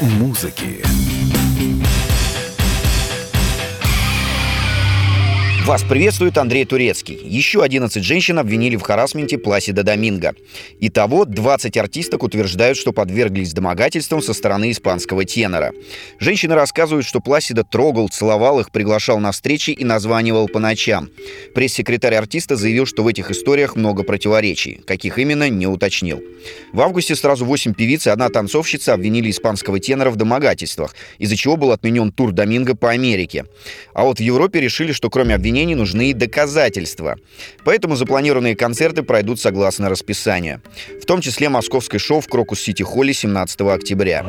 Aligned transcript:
музыки. 0.00 0.82
Вас 5.68 5.82
приветствует 5.82 6.38
Андрей 6.38 6.64
Турецкий. 6.64 7.20
Еще 7.22 7.62
11 7.62 8.02
женщин 8.02 8.38
обвинили 8.38 8.76
в 8.76 8.80
харасменте 8.80 9.36
Пласида 9.36 9.82
Доминго. 9.82 10.34
Итого 10.80 11.26
20 11.26 11.76
артисток 11.76 12.22
утверждают, 12.22 12.78
что 12.78 12.94
подверглись 12.94 13.52
домогательствам 13.52 14.22
со 14.22 14.32
стороны 14.32 14.70
испанского 14.70 15.26
тенора. 15.26 15.74
Женщины 16.20 16.54
рассказывают, 16.54 17.04
что 17.04 17.20
Пласида 17.20 17.64
трогал, 17.64 18.08
целовал 18.08 18.60
их, 18.60 18.70
приглашал 18.70 19.18
на 19.18 19.30
встречи 19.30 19.72
и 19.72 19.84
названивал 19.84 20.48
по 20.48 20.58
ночам. 20.58 21.10
Пресс-секретарь 21.54 22.14
артиста 22.14 22.56
заявил, 22.56 22.86
что 22.86 23.02
в 23.02 23.06
этих 23.06 23.30
историях 23.30 23.76
много 23.76 24.04
противоречий. 24.04 24.80
Каких 24.86 25.18
именно, 25.18 25.50
не 25.50 25.66
уточнил. 25.66 26.22
В 26.72 26.80
августе 26.80 27.14
сразу 27.14 27.44
8 27.44 27.74
певиц 27.74 28.06
и 28.06 28.10
одна 28.10 28.30
танцовщица 28.30 28.94
обвинили 28.94 29.28
испанского 29.28 29.78
тенора 29.78 30.08
в 30.08 30.16
домогательствах, 30.16 30.94
из-за 31.18 31.36
чего 31.36 31.58
был 31.58 31.72
отменен 31.72 32.10
тур 32.10 32.32
Доминго 32.32 32.74
по 32.74 32.90
Америке. 32.90 33.44
А 33.92 34.04
вот 34.04 34.16
в 34.16 34.22
Европе 34.22 34.62
решили, 34.62 34.92
что 34.92 35.10
кроме 35.10 35.34
обвинений 35.34 35.57
обвинений 35.58 35.74
нужны 35.74 36.14
доказательства. 36.14 37.16
Поэтому 37.64 37.96
запланированные 37.96 38.54
концерты 38.54 39.02
пройдут 39.02 39.40
согласно 39.40 39.88
расписанию. 39.88 40.62
В 41.02 41.04
том 41.04 41.20
числе 41.20 41.48
московское 41.48 41.98
шоу 41.98 42.20
в 42.20 42.28
Крокус-Сити-Холле 42.28 43.12
17 43.12 43.60
октября. 43.62 44.24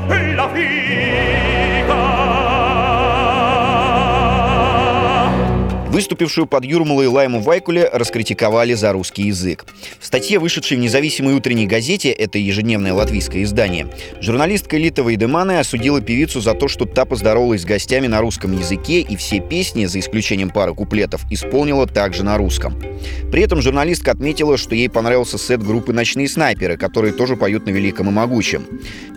Выступившую 5.99 6.48
под 6.48 6.63
Юрмалой 6.63 7.08
Лайму 7.08 7.41
Вайкуле 7.41 7.89
раскритиковали 7.91 8.73
за 8.73 8.94
русский 8.94 9.23
язык. 9.23 9.66
В 9.99 10.05
статье, 10.05 10.39
вышедшей 10.39 10.77
в 10.77 10.80
независимой 10.80 11.34
утренней 11.34 11.67
газете, 11.67 12.09
это 12.09 12.38
ежедневное 12.38 12.94
латвийское 12.94 13.44
издание, 13.44 13.89
журналистка 14.22 14.77
Лита 14.77 15.03
Вайдеманы 15.03 15.59
осудила 15.59 16.00
певицу 16.00 16.39
за 16.39 16.53
то, 16.53 16.70
что 16.70 16.86
та 16.86 17.03
поздоровалась 17.03 17.64
с 17.64 17.66
гостями 17.66 18.08
на 18.08 18.22
русском 18.22 18.58
языке 18.58 19.02
и 19.02 19.17
все 19.17 19.42
песни, 19.42 19.88
за 19.88 20.00
исключением 20.00 20.52
пары 20.52 20.73
куплетов, 20.73 21.30
исполнила 21.30 21.86
также 21.86 22.23
на 22.23 22.38
русском. 22.38 22.81
При 23.30 23.42
этом 23.42 23.61
журналистка 23.61 24.11
отметила, 24.11 24.55
что 24.55 24.75
ей 24.75 24.89
понравился 24.89 25.38
сет 25.38 25.61
группы 25.61 25.92
«Ночные 25.92 26.30
снайперы», 26.30 26.77
которые 26.77 27.11
тоже 27.11 27.36
поют 27.36 27.66
на 27.66 27.72
великом 27.72 28.08
и 28.08 28.11
могучем. 28.11 28.66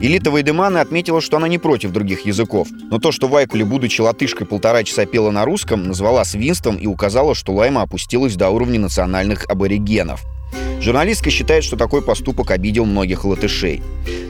Элита 0.00 0.32
Вайдеманы 0.32 0.78
отметила, 0.78 1.20
что 1.20 1.36
она 1.36 1.46
не 1.46 1.58
против 1.58 1.92
других 1.92 2.26
языков, 2.26 2.66
но 2.90 2.98
то, 2.98 3.12
что 3.12 3.28
Вайкуле, 3.28 3.64
будучи 3.64 4.00
латышкой, 4.00 4.48
полтора 4.48 4.82
часа 4.82 5.06
пела 5.06 5.30
на 5.30 5.44
русском, 5.44 5.86
назвала 5.86 6.24
свинством 6.24 6.71
журналистам 6.72 6.76
и 6.76 6.86
указала, 6.86 7.34
что 7.34 7.52
Лайма 7.52 7.82
опустилась 7.82 8.36
до 8.36 8.50
уровня 8.50 8.80
национальных 8.80 9.44
аборигенов. 9.48 10.22
Журналистка 10.80 11.30
считает, 11.30 11.64
что 11.64 11.76
такой 11.76 12.02
поступок 12.02 12.50
обидел 12.50 12.84
многих 12.84 13.24
латышей. 13.24 13.82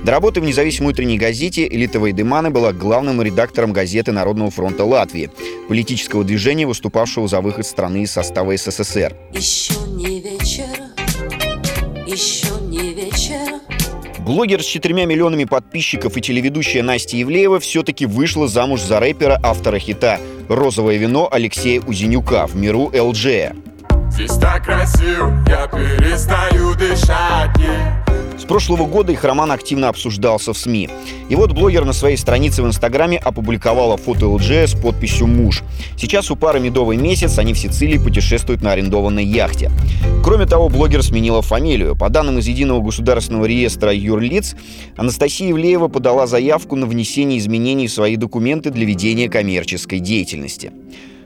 До 0.04 0.12
работы 0.12 0.40
в 0.40 0.44
независимой 0.44 0.92
утренней 0.92 1.18
газете 1.18 1.66
Элита 1.66 1.98
Вайдемана 1.98 2.50
была 2.50 2.72
главным 2.72 3.22
редактором 3.22 3.72
газеты 3.72 4.12
Народного 4.12 4.50
фронта 4.50 4.84
Латвии, 4.84 5.30
политического 5.68 6.24
движения, 6.24 6.66
выступавшего 6.66 7.26
за 7.26 7.40
выход 7.40 7.66
страны 7.66 8.02
из 8.02 8.12
состава 8.12 8.56
СССР. 8.56 9.16
Еще 9.32 9.74
не 9.94 10.20
вечер, 10.20 10.66
еще 12.06 12.48
не 12.68 12.94
вечер. 12.94 13.81
Блогер 14.24 14.62
с 14.62 14.66
четырьмя 14.66 15.04
миллионами 15.04 15.42
подписчиков 15.42 16.16
и 16.16 16.20
телеведущая 16.20 16.84
Настя 16.84 17.16
Евлеева 17.16 17.58
все-таки 17.58 18.06
вышла 18.06 18.46
замуж 18.46 18.80
за 18.80 19.00
рэпера, 19.00 19.40
автора 19.42 19.80
хита 19.80 20.20
«Розовое 20.48 20.96
вино» 20.96 21.28
Алексея 21.28 21.80
Узенюка 21.80 22.46
в 22.46 22.54
миру 22.54 22.92
ЛДЖ. 22.94 23.52
Здесь 24.12 24.34
так 24.38 24.64
красиво, 24.64 25.44
я 25.48 25.66
перестаю 25.66 26.76
дышать. 26.76 28.11
С 28.42 28.44
прошлого 28.44 28.86
года 28.86 29.12
их 29.12 29.22
роман 29.22 29.52
активно 29.52 29.88
обсуждался 29.88 30.52
в 30.52 30.58
СМИ. 30.58 30.88
И 31.28 31.36
вот 31.36 31.52
блогер 31.52 31.84
на 31.84 31.92
своей 31.92 32.16
странице 32.16 32.60
в 32.64 32.66
Инстаграме 32.66 33.16
опубликовала 33.16 33.96
фото 33.96 34.26
ЛДЖ 34.26 34.66
с 34.66 34.74
подписью 34.74 35.28
«Муж». 35.28 35.62
Сейчас 35.96 36.28
у 36.28 36.34
пары 36.34 36.58
медовый 36.58 36.96
месяц, 36.96 37.38
они 37.38 37.54
в 37.54 37.58
Сицилии 37.58 37.98
путешествуют 37.98 38.60
на 38.60 38.72
арендованной 38.72 39.24
яхте. 39.24 39.70
Кроме 40.24 40.46
того, 40.46 40.68
блогер 40.68 41.04
сменила 41.04 41.40
фамилию. 41.40 41.94
По 41.94 42.08
данным 42.10 42.40
из 42.40 42.48
Единого 42.48 42.80
государственного 42.80 43.44
реестра 43.44 43.92
юрлиц, 43.92 44.56
Анастасия 44.96 45.52
Ивлеева 45.52 45.86
подала 45.86 46.26
заявку 46.26 46.74
на 46.74 46.86
внесение 46.86 47.38
изменений 47.38 47.86
в 47.86 47.92
свои 47.92 48.16
документы 48.16 48.70
для 48.70 48.84
ведения 48.84 49.28
коммерческой 49.28 50.00
деятельности. 50.00 50.72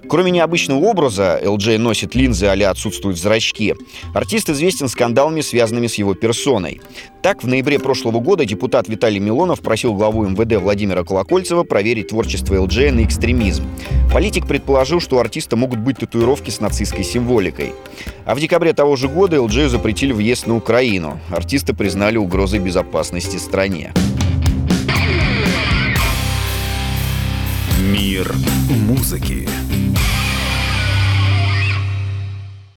Кроме 0.09 0.31
необычного 0.31 0.85
образа, 0.85 1.41
ЛД 1.45 1.79
носит 1.79 2.15
линзы, 2.15 2.47
а 2.47 2.71
отсутствуют 2.71 3.19
зрачки, 3.19 3.75
артист 4.15 4.49
известен 4.51 4.89
скандалами, 4.89 5.41
связанными 5.41 5.89
с 5.89 5.97
его 5.97 6.15
персоной. 6.15 6.81
Так, 7.23 7.43
в 7.43 7.49
ноябре 7.49 7.81
прошлого 7.81 8.21
года 8.21 8.45
депутат 8.45 8.89
Виталий 8.89 9.19
Милонов 9.19 9.61
просил 9.61 9.95
главу 9.95 10.25
МВД 10.25 10.63
Владимира 10.63 11.03
Колокольцева 11.03 11.65
проверить 11.65 12.09
творчество 12.09 12.61
ЛД 12.61 12.93
на 12.93 13.05
экстремизм. 13.05 13.65
Политик 14.13 14.47
предположил, 14.47 15.01
что 15.01 15.17
у 15.17 15.19
артиста 15.19 15.57
могут 15.57 15.81
быть 15.81 15.99
татуировки 15.99 16.51
с 16.51 16.61
нацистской 16.61 17.05
символикой. 17.05 17.73
А 18.25 18.35
в 18.35 18.41
декабре 18.41 18.73
того 18.75 18.95
же 18.97 19.09
года 19.09 19.43
ЛД 19.43 19.69
запретили 19.69 20.13
въезд 20.13 20.47
на 20.47 20.57
Украину. 20.57 21.21
Артиста 21.31 21.75
признали 21.75 22.17
угрозой 22.17 22.61
безопасности 22.61 23.39
стране. 23.39 23.93
Мир 27.87 28.35
музыки. 28.69 29.49